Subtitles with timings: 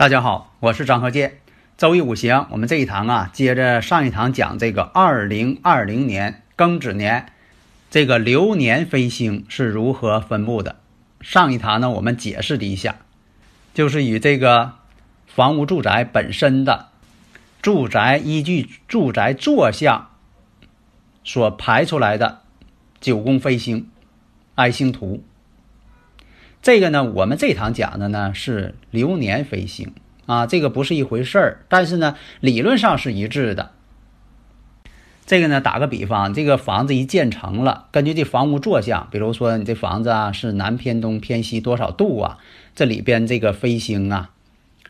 [0.00, 1.40] 大家好，我是张和建。
[1.76, 7.26] 周易五行，我们这一堂啊，接着上一堂讲这个二零二零年庚子年，
[7.90, 10.76] 这个流年飞星是如何分布的。
[11.20, 12.96] 上一堂呢，我们解释了一下，
[13.74, 14.72] 就是与这个
[15.26, 16.88] 房屋住宅本身的
[17.60, 20.12] 住宅依据住宅坐向
[21.24, 22.40] 所排出来的
[23.02, 23.90] 九宫飞星
[24.54, 25.22] 爱星图。
[26.62, 29.94] 这个呢，我们这堂讲的呢是流年飞星
[30.26, 33.70] 啊，这个不是一回事儿，但是呢，理论上是一致的。
[35.24, 42.38] 这个呢，打个比方，这个房子一建成了，根据这房屋坐向，比如说你这房子啊是南偏东偏西多少度啊，
[42.74, 44.30] 这里边这个飞星啊、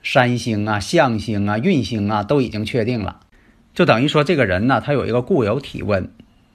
[0.02, 3.20] 山星啊、象星啊、运星啊都已经确定了，
[3.74, 6.10] 就等于说这个人呢，他有一个固有体温。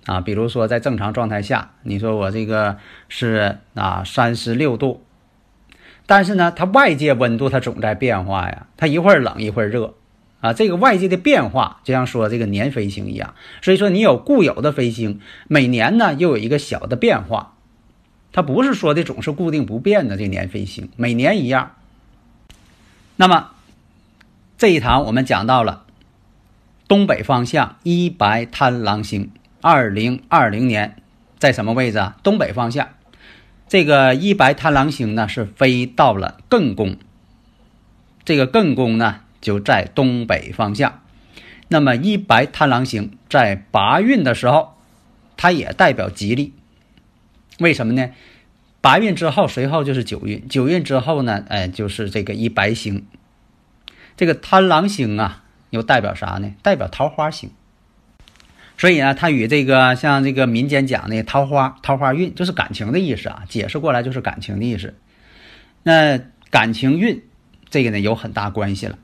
[0.06, 2.78] 啊，比如说在正常状态下，你说我这个
[3.10, 5.04] 是啊三十六度，
[6.06, 9.96] 但是呢，它外界温度它总在变化呀，它一会儿冷一会儿热，
[10.40, 17.56] 啊，这个外界的变化就像说这个年飞星一样，所以说你有固有的飞星，每年呢又有一个小的变化，
[18.32, 21.72] 它不是说的总是固定不变的这年飞星，每年一样。
[23.16, 23.52] 那么
[24.58, 25.86] 这一堂我们讲到了
[26.88, 29.32] 东北方向一白贪狼星。
[29.62, 30.98] 二零二零年
[31.40, 32.18] 在什么位置啊？
[32.22, 32.90] 东北方向，
[33.68, 36.98] 这个一白贪狼星呢是飞到了艮宫，
[38.24, 41.02] 这个艮宫呢就在东北方向。
[41.68, 44.76] 那么一白贪狼星在八运的时候，
[45.36, 46.54] 它也代表吉利。
[47.60, 48.12] 为什么呢？
[48.82, 53.08] 八运之后随后就是九运，九运之后呢，哎，就是这个一白星。
[54.16, 56.54] 这个贪狼星啊，又代表啥呢？
[56.62, 57.50] 代表桃花星。
[58.78, 63.44] 所以呢，它与这个像这个民间讲的桃花桃花运，就是感情的意思啊。
[63.48, 64.94] 解释过来就是感情的意思。
[65.84, 66.20] 那
[66.50, 67.24] 感情运
[67.70, 68.98] 这个呢有很大关系了。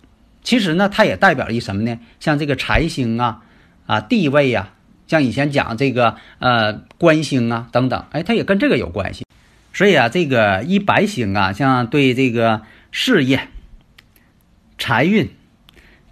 [0.43, 1.97] 其实呢，它也代表了一什么呢？
[2.19, 3.43] 像这个财星啊
[3.85, 4.73] 啊地位呀，
[5.07, 9.25] 像以前讲这个呃官星啊等等，哎，它也跟这个有关系。
[9.71, 13.47] 所以啊，这个一白星啊，像对这个事业、
[14.77, 15.29] 财运、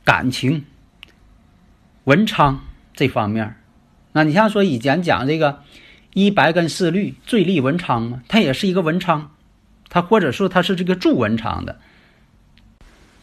[0.05, 0.63] 感情、
[2.05, 2.61] 文昌。
[2.99, 3.55] 这方面，
[4.11, 5.63] 那你像说以前讲这个
[6.13, 9.31] 一白跟四绿最利文昌嘛，它也是一个文昌，
[9.87, 11.79] 它或者说它是这个助文昌的。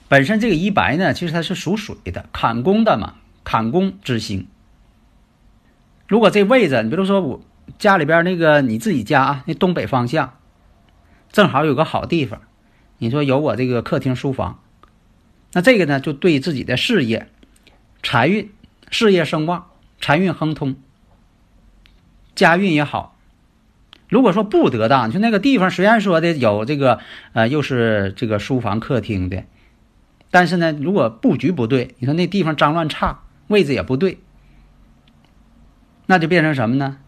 [0.08, 4.46] 本身这个一白呢，其实它是属水的，坎宫的嘛，坎宫之星。
[6.08, 7.42] 如果这位置，你比如说我
[7.78, 10.38] 家里边那个你自己家啊，那东北方向，
[11.30, 12.40] 正好有个好地方，
[12.96, 14.62] 你说有我这个客厅书房，
[15.52, 17.28] 那这个呢就对自己的事业、
[18.02, 18.48] 财运。
[18.90, 19.70] 事业声旺，
[20.00, 20.76] 财运亨通，
[22.34, 23.16] 家运也好。
[24.08, 27.00] 如果说不得当，就那个地方虽然说的有这个
[27.32, 29.44] 呃，又是这个书房客厅的，
[30.30, 34.18] 但是呢，如果布局不对，你说那地方脏乱差，位置也不对，
[36.06, 36.98] 那就变成什么呢？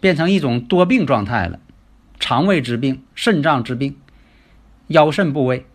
[0.00, 1.58] 变成一种多病状态了，
[2.20, 3.96] 肠胃之病、肾脏之病、
[4.88, 5.66] 腰肾部位。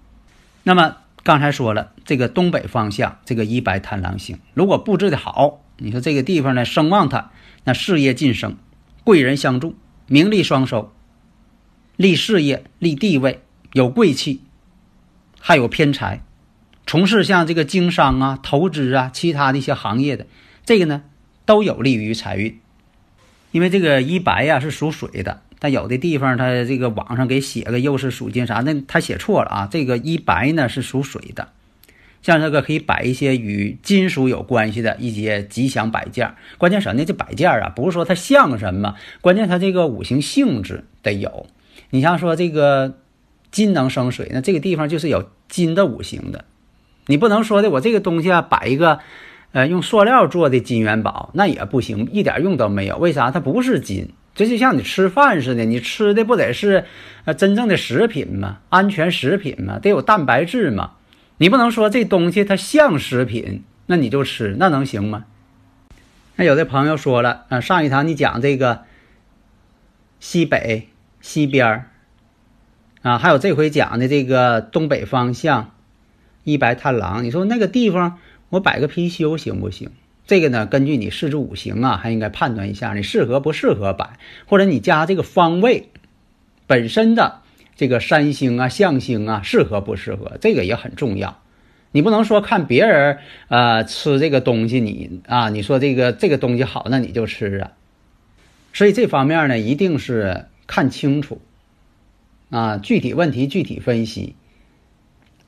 [0.64, 0.98] 那么。
[1.22, 7.30] 刚才说了，这个东北方向这个一白贪狼星，如果布置的好，你说这个地方呢声望它，
[7.66, 8.58] 那事业晋升，
[9.03, 9.75] 贵人相助，
[10.08, 10.92] 名利双收，
[11.98, 13.44] 立事业、立地位，
[13.74, 14.42] 有贵气，
[15.40, 16.24] 还有偏财，
[16.88, 20.25] 从事像这个经商啊、投资啊、其他的一些行业的，
[20.66, 21.04] 这个呢
[21.45, 22.60] 都有利于财运，
[23.51, 25.44] 因为这个一白呀是属水的。
[25.60, 29.68] 但有的地方，他这个网上给写个又是属金啥，那他写错了啊。
[29.69, 31.50] 这个一白呢是属水的，
[32.21, 36.33] 像这个可以摆一些与金属有关系的一些吉祥摆件。
[36.57, 37.06] 关键什么呢？
[37.06, 41.48] 这摆件啊，不是说它像什么，关键它这个五行性质得有。
[41.89, 42.98] 你像说这个
[43.51, 46.45] 金能生水，那这个地方就是有金的五行的。
[47.07, 49.00] 你不能说的我这个东西啊摆一个，
[49.54, 52.98] 呃，用塑料做的金元宝，那也不行，一点用都没有。
[52.98, 53.31] 为啥？
[53.31, 54.10] 它不是金。
[54.36, 56.86] 这就像你吃饭似的，你吃的不得是，
[57.25, 58.60] 呃，真正的食品吗？
[58.69, 59.80] 安全食品吗？
[59.80, 60.92] 得有蛋白质吗？
[61.41, 65.25] 你不能说这东西它像食品，那你就吃，那能行吗？
[66.36, 68.81] 那有的朋友说了，啊，上一堂你讲这个
[70.19, 70.89] 西北
[71.21, 71.91] 西边儿，
[73.03, 75.71] 啊，还有这回讲的这个东北方向
[76.44, 78.19] 一白探狼，你说那个地方
[78.50, 79.91] 我摆个貔貅行不行？
[80.27, 85.89] 这个呢，根据你四柱五行啊，还应该判断一下你适合不适合摆，或者你家这个方位
[86.68, 87.38] 本身的
[87.80, 91.40] 这个山星啊、象星啊适合不适合，这个也很重要。
[91.94, 97.72] 你不能说看别人呃吃这个东西，你啊你说这个这个东西好，那你就吃啊。
[98.74, 101.40] 所以这方面呢，一定是看清楚
[102.50, 104.36] 啊，具体问题具体分析，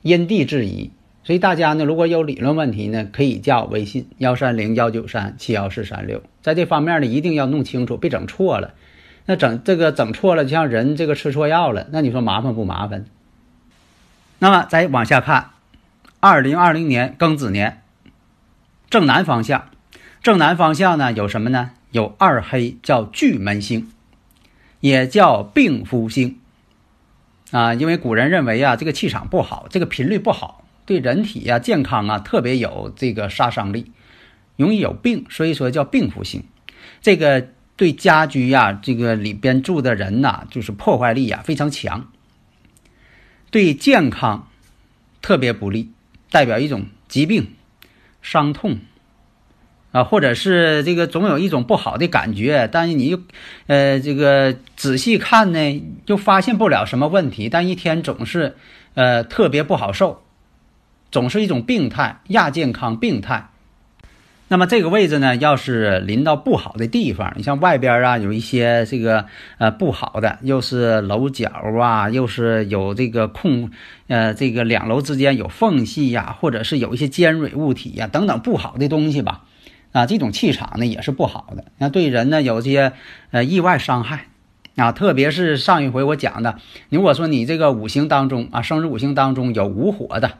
[0.00, 0.90] 因地制宜。
[1.24, 6.22] 所以大家呢，如果有理论问题呢，可以加我微信幺三零幺九三七幺四三六。
[6.40, 8.72] 在这方面呢，一定要弄清楚，别整错了。
[9.26, 13.04] 那整这个整错了，就像人这个吃错药了，那你说麻烦不麻烦？
[14.38, 15.50] 那么再往下看。
[16.18, 17.82] 二零二零年庚子年，
[18.90, 19.70] 正南方向，
[20.22, 21.70] 正南方向呢有什么呢？
[21.90, 23.90] 有二黑，叫巨门星，
[24.80, 26.38] 也叫病夫星。
[27.50, 33.92] 啊，因为古人认为啊，这个气场不好，这个频率不好，对人体呀健康啊特别有这个杀伤力，
[34.56, 36.44] 容易有病，所以说叫病夫星。
[37.00, 37.48] 这个
[37.82, 42.12] 对家居呀，这个里边住的人呐，就是破坏力呀非常强，
[43.50, 44.46] 对健康
[45.20, 45.90] 特别不利。
[46.30, 47.54] 代表一种疾病、
[48.20, 48.78] 伤痛
[49.90, 53.20] 啊，或者是这个总有一种不好的感觉，但是你又
[53.66, 58.54] 呃这个仔细看呢，又发现不了什么问题，但一天总是
[58.94, 60.22] 呃特别不好受，
[61.10, 63.48] 总是一种病态亚健康病态。
[64.52, 69.24] 那么这个位置呢，要是临到不好的地方，你像外边啊，有一些这个
[69.56, 71.48] 呃不好的，又是楼角
[71.80, 73.70] 啊，又是有这个空，
[74.08, 79.44] 呃，这个两楼之间有缝隙呀，或者是有一些尖锐物体呀等等不好的东西吧，
[79.92, 82.92] 啊，这种气场呢也是不好的，那对人呢有些
[83.30, 84.26] 呃意外伤害
[84.76, 86.58] 啊，特别是上一回我讲的，
[86.90, 90.32] 如果说你这个五行当中啊，生日五行当中有无火的。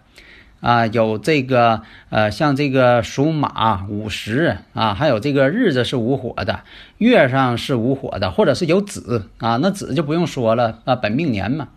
[0.63, 6.63] 啊，有这个呃，像这个属马午时啊，还有这个日子是无火的，
[6.99, 11.71] 月上是无火的，或者是有子啊，那子就不用说了啊，本命年嘛，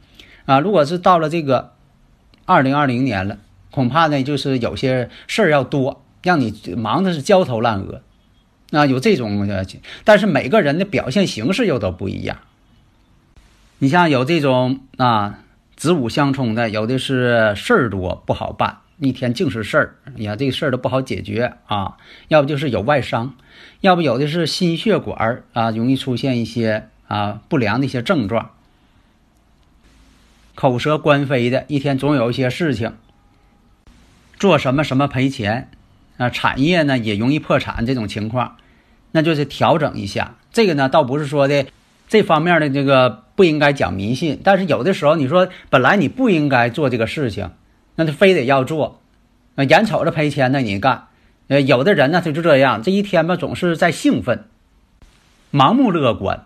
[0.46, 1.72] 啊，如果是到了这个
[2.46, 3.40] 二零二零年了，
[3.72, 8.04] 恐怕呢就是有些事儿要多，让你忙的是焦头烂额，
[8.70, 9.66] 啊，有这种呃，
[10.04, 12.38] 但是每个人的表现形式又都不一样，
[13.80, 15.40] 你像有这种啊。
[15.76, 21.98] 子午相冲的，有的是事儿多不好办，一天净是事儿，呀，这个事儿都不好解决啊。
[22.30, 23.36] 要不就是有外伤，
[23.82, 28.52] 要不有的是心血管啊，容易出现一些啊不良的一些症状。
[30.56, 32.94] 口舌官非的，一天总有一些事情，
[34.40, 35.70] 做什么什么赔钱
[36.16, 38.56] 啊，产业呢也容易破产这种情况，
[39.12, 40.36] 那就是调整一下。
[40.54, 41.66] 这个呢，倒不是说的。
[42.08, 47.50] 这方面的这个不应该讲迷信，但是有的时候你说本来你不应该做这个事情，
[47.96, 49.02] 那他非得要做，
[49.56, 51.08] 那眼瞅着赔钱那你干，
[51.48, 54.46] 呃有的人呢他就这样，这一天吧总是在兴奋，
[55.52, 56.46] 盲目乐观，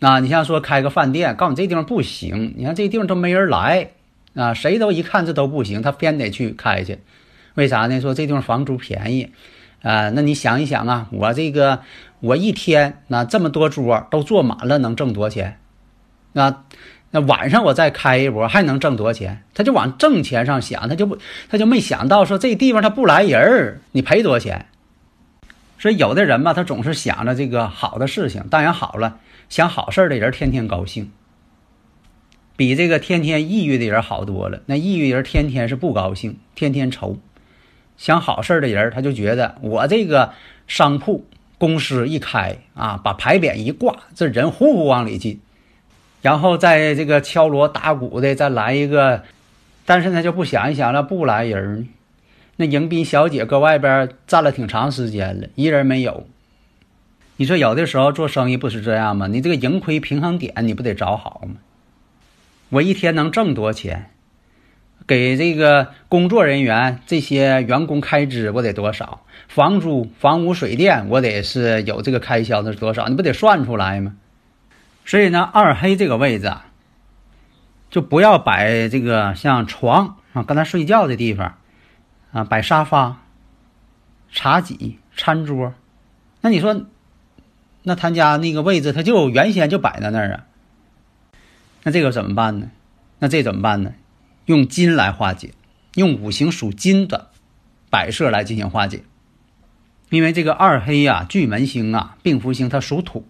[0.00, 3.90] 啊你像说开个饭店，告诉你这地方不行，你看这地方都没人来，
[4.34, 7.00] 啊谁都一看这都不行，他偏得去开去，
[7.54, 8.00] 为啥呢？
[8.00, 9.32] 说这地方房租便宜。
[9.82, 11.80] 啊，那你想一想啊，我这个
[12.20, 15.58] 我一天那这么多桌都坐满了，能挣多少钱？
[16.32, 16.64] 那
[17.10, 19.42] 那晚上我再开一波，还能挣多少钱？
[19.54, 21.18] 他就往挣钱上想，他就不
[21.48, 24.66] 他就没想到说这地方他不来人儿，你赔多少钱？
[25.78, 29.18] 所以有的人吧，他总是想着这个好的事情，当然好了，
[29.48, 31.12] 想好事的人天天高兴，
[32.56, 34.60] 比这个天天抑郁的人好多了。
[34.66, 37.18] 那抑郁人天天是不高兴，天天愁。
[37.98, 40.32] 想好事的人，他就觉得我这个
[40.66, 41.26] 商铺
[41.58, 45.40] 公司一开啊，把牌匾一挂，这人呼呼往里进，
[46.22, 49.22] 然后在这个敲锣打鼓的再来一个，
[49.84, 51.88] 但是他就不想一想了，不来人呢。
[52.56, 56.26] 那迎宾小姐搁外边站了挺长时间了，一人没有。
[57.36, 59.26] 你说有的时候做生意不是这样吗？
[59.26, 61.56] 你这个盈亏平衡点你不得找好吗？
[62.70, 64.10] 我一天能挣多少钱？
[65.06, 69.22] 给这个工作人员这些员工开支我得多少？
[69.48, 73.06] 房租、房屋、水电我得是有这个开销的是多少？
[73.08, 74.16] 你不得算出来吗？
[75.04, 76.66] 所以呢，二黑这个位置啊，
[77.90, 81.56] 就不要摆这个像床啊，刚才睡觉的地方
[82.32, 83.22] 啊，摆沙发、
[84.32, 85.72] 茶几、餐桌。
[86.40, 86.84] 那你说，
[87.84, 90.44] 那他家那个位置他就原先就摆在那儿啊？
[91.84, 92.70] 那这个怎么办呢？
[93.20, 93.92] 那这怎么办呢？
[94.46, 95.52] 用金来化解，
[95.94, 97.30] 用五行属金的
[97.90, 99.02] 摆设来进行化解。
[100.08, 103.26] 因为这个二黑呀，巨门星啊，病符星它属土，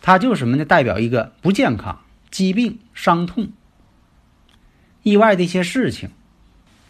[0.00, 0.64] 它就是什么呢？
[0.64, 2.00] 代表一个不健康、
[2.30, 3.52] 疾病、伤痛、
[5.04, 6.10] 意外的一些事情。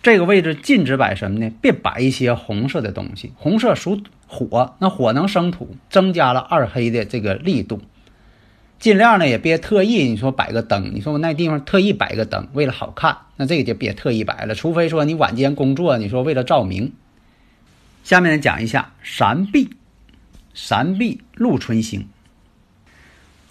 [0.03, 1.53] 这个位置禁止摆什么呢？
[1.61, 7.83] 别摆一些红色的东西，红色属火，那火能生土，增加了二黑的这个力度。
[8.83, 14.57] 尽量呢也别特意你说摆个灯，你说我那地方特意摆个灯，为了好看，那这个就别特意摆了。
[14.57, 16.93] 除非说你晚间工作，你说为了照明。
[18.03, 19.77] 下面讲一下闪弼，
[20.53, 22.09] 闪弼禄春星。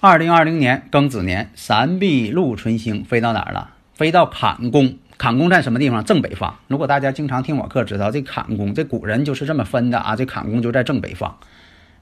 [0.01, 3.75] 二零二零年庚子年，闪弼禄春星飞到哪儿了？
[3.93, 4.97] 飞到坎宫。
[5.17, 6.03] 坎宫在什么地方？
[6.03, 6.59] 正北方。
[6.67, 10.17] 如果大家经常听我课，知道这坎宫，这古人就是这么分的啊。
[10.17, 11.37] 这坎宫就在正北方，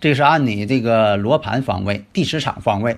[0.01, 2.98] 这是按你这个罗盘方位、地磁场方位。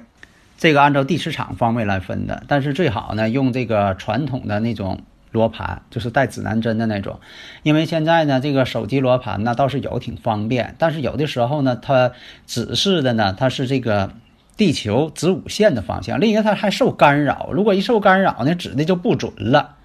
[0.62, 5.02] 这个按照地磁场方位来分的，但是最好呢用这个传统的那种
[5.32, 7.20] 罗盘，就是带指南针的那种，
[7.64, 12.12] 因为现在呢这个手机罗盘呢倒是有挺方便，但是有的时候呢它
[12.46, 14.14] 指示的呢它是这个
[14.56, 19.78] 地球子午线的方向，另一个它还受干扰，如果一受干扰呢指的就不准了。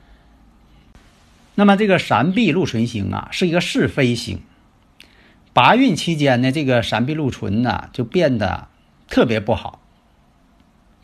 [1.54, 4.42] 那么这个闪弼禄存星啊是一个是非星，
[5.54, 8.68] 八运期间呢这个闪弼禄存呢就变得
[9.08, 9.80] 特别不好。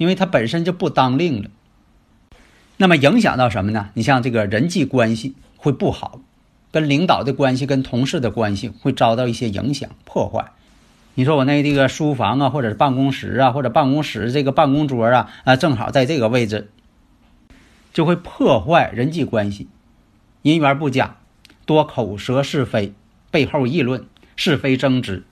[0.03, 1.49] 因为它本身就不当令了，
[2.77, 3.91] 那么影响到什么呢？
[3.95, 6.21] 你像这个人际关系会不好，
[6.73, 10.51] 跟领导的关系、跟同事的关系会遭到一些影响破坏。
[11.15, 16.69] 你说我那这个书房啊，或者是办公室啊，或者办公室这个办公桌啊，啊，正好在这个位置，
[17.93, 19.69] 就会破坏人际关系，
[20.43, 21.19] 人缘不佳，
[21.65, 22.93] 多口舌是非，
[23.31, 24.05] 背后议论，
[24.35, 25.23] 是非争执。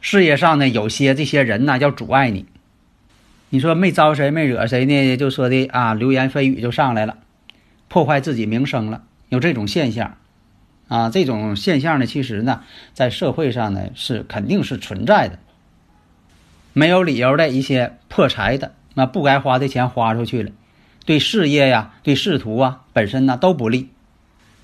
[0.00, 2.46] 事业上呢，有些这些人呢，要阻碍你。
[3.54, 5.16] 你说没招谁没惹谁呢？
[5.16, 7.18] 就说的啊，流言蜚语就上来了，
[7.86, 9.04] 破坏自己名声了。
[9.28, 10.16] 有这种现象，
[10.88, 12.62] 啊，这种现象呢，其实呢，
[12.94, 15.38] 在社会上呢是肯定是存在的。
[16.72, 20.50] 没有理由的一些破财的，那不该花的钱花出去了，
[21.06, 23.88] 对事业呀、对仕途啊本身呢都不利。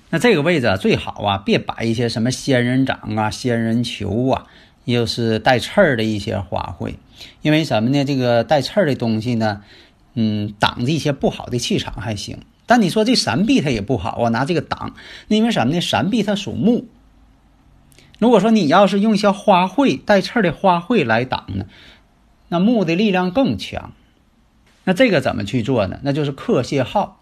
[0.09, 4.47] 那这个位置最好啊，别摆一些什么仙人掌啊、仙人球啊。
[4.85, 6.95] 又是带刺儿的一些花卉，
[7.41, 8.03] 因为什么呢？
[8.03, 9.61] 这个带刺儿的东西呢，
[10.15, 12.39] 嗯，挡着一些不好的气场还行。
[12.65, 14.95] 但你说这闪臂它也不好啊，拿这个挡，
[15.27, 15.81] 那因为什么呢？
[15.81, 16.87] 闪臂它属木。
[18.17, 21.65] 如果说你要是用一些花卉带刺儿的花卉来挡呢，
[22.49, 23.93] 那木的力量更强。
[24.83, 25.99] 那这个怎么去做呢？
[26.03, 27.19] 那就是克泄耗。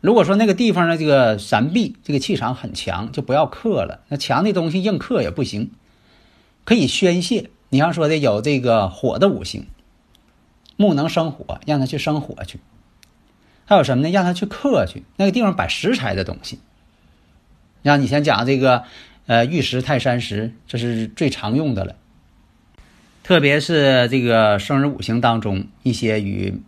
[0.00, 4.00] 如果说那个地方的这个闪臂这个气场很强，就不要克了。
[4.08, 5.70] 那强的东西硬克也不行。
[6.70, 9.66] 可以宣泄，你像说的有这个火的五行，
[10.76, 12.58] 木能生火，让它去生火去；
[13.66, 14.12] 还有什么呢？
[14.12, 15.02] 让它去克去。
[15.16, 16.60] 那个地方摆食材的东西，
[17.82, 18.84] 让你先讲这个，
[19.26, 21.96] 呃，玉石、泰山石，这是最常用的了。
[23.24, 26.62] 特别是这个生日五行当中，一些与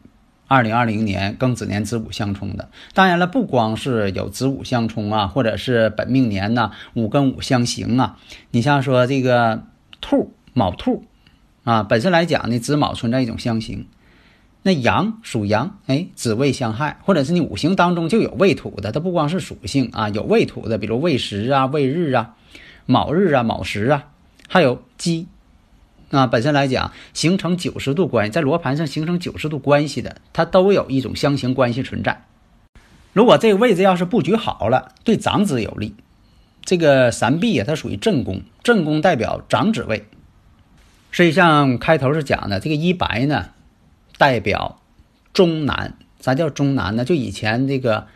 [0.49, 2.71] 二零二零年庚子年子午相冲的。
[2.93, 8.19] 当然了，不光是有子午相冲啊，或者是本命年呐，五跟五相刑啊。
[8.51, 9.63] 你像说这个。
[10.03, 11.07] 兔卯兔，
[11.65, 13.87] 啊，本身来讲呢，子卯存在一种相刑。
[14.65, 22.37] 那阳属阳，哎，子未相害，或者是你五行当中就有未土的，它不光是属性啊，有未土的，比如未时啊、未日啊、
[22.87, 24.05] 卯日啊、卯时啊，
[24.49, 25.27] 还有鸡，
[26.11, 32.25] 啊，本身来讲形成九十度关系，在罗盘上形成九十度关系的，它都有一种相刑关系存在。
[33.13, 35.95] 如果这个位置要是布局好了，对长子有利。
[36.73, 40.07] 这个三臂啊，它属于正宫，正宫代表长子位。
[41.11, 43.51] 实际上开头是讲的这个一白呢，
[44.17, 44.81] 代表
[45.35, 45.99] 中男。
[46.21, 47.05] 啥叫中男呢？
[47.05, 48.07] 就以前这个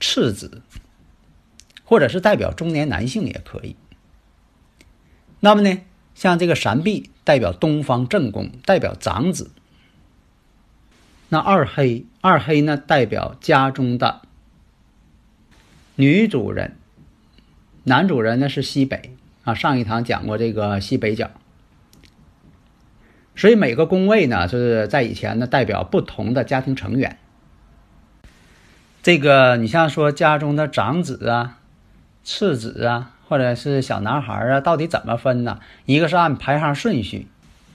[0.00, 0.62] 次子，
[1.84, 3.76] 或者是代表中年男性也可以。
[5.40, 5.82] 那么呢，
[6.14, 9.50] 像这个三臂代表东方正宫，代表长子。
[11.28, 14.22] 那二黑，二黑呢代表家中的
[15.96, 16.76] 女主人。
[17.88, 19.14] 男主人呢是西北
[19.44, 21.30] 啊，上一堂讲过这个西北角，
[23.36, 27.16] 所以每个宫位呢就是在以前呢代表不同的家庭成员。
[29.04, 31.60] 这个你像说家中的长子啊、
[32.24, 35.60] 次子啊，或者是小男孩啊，到底怎么分呢？
[35.84, 37.28] 一个是按排行顺序，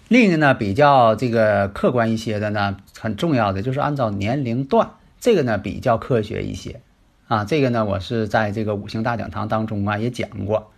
[0.10, 4.90] 另一个呢比较这个客观一些的呢，很重要的就是按照年龄段，
[5.22, 6.82] 这个呢比较科学一些。
[7.32, 10.70] 啊，这个呢，我是在这个五行大讲堂当中啊也讲过，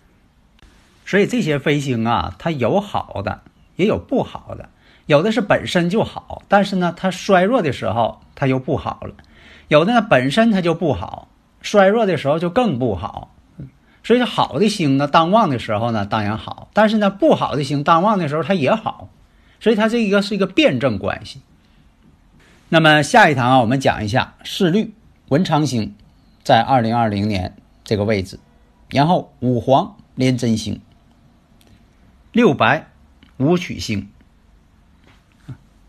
[1.04, 3.42] 所以这些飞星啊，它有好的，
[3.76, 4.70] 也有不好的，
[5.08, 9.16] 有的是本身就好，但是呢，它衰弱的时候它又不好了；
[9.68, 11.28] 有的呢本身它就不好，
[11.64, 13.34] 衰弱的时候就更不好。
[14.04, 19.10] 所以说好的星呢，当旺的时候呢，当然好；但是呢，不好的星当旺的时候，它也好。
[19.60, 21.42] 所以它这一个是一个辩证关系。
[22.70, 24.94] 那么下一堂啊，我们讲一下视律
[25.30, 25.96] 文昌星
[26.44, 28.40] 在二零二零年这个位置，
[28.90, 30.82] 然后五黄连真星，
[32.32, 32.88] 六白
[33.38, 34.10] 武曲星。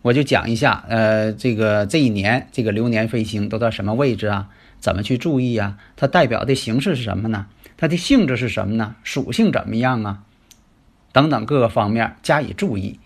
[0.03, 4.51] 我就讲一下，呃，这个这一年这个流年飞星都在什么位置啊？
[4.79, 5.79] 怎么去注意啊？
[5.97, 7.47] 它代表的形式是什么呢？
[7.79, 8.97] 它的性质是什么呢？
[9.03, 10.25] 属性怎么样啊？
[11.11, 13.01] 等等各个方面加以注意。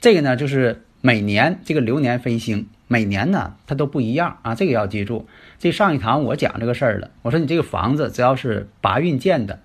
[0.00, 4.54] 这个呢，就是每年这个流年飞星，每年呢它都不一样啊。
[4.54, 5.26] 这个要记住。
[5.58, 9.60] 这上一堂我讲这个事儿了，我说你这个房子只要是八运建的，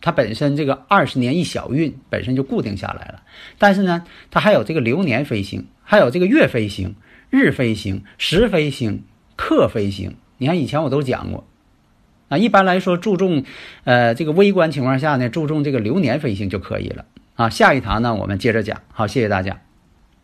[0.00, 3.22] 它本身这个二十年一小运本身就固定下来了。
[3.58, 6.96] 但是呢，它还有这个流年飞星，还有这个月飞星、
[7.30, 9.04] 日飞星、时飞星、
[9.36, 10.16] 刻飞星。
[10.38, 11.44] 你看以前我都讲过
[12.28, 12.38] 啊。
[12.38, 13.44] 一般来说，注重
[13.84, 17.04] 呃这个微观情况下呢，注重这个流年飞星就可以了
[17.34, 17.50] 啊。
[17.50, 18.80] 下一堂呢，我们接着讲。
[18.92, 19.65] 好，谢谢大家。